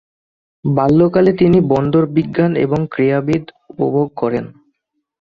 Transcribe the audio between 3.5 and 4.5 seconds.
উপভোগ করেন।